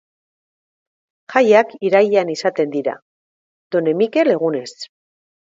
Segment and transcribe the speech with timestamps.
[1.33, 2.97] Jaiak irailean izaten dira,
[3.77, 4.67] Done Mikel egunez.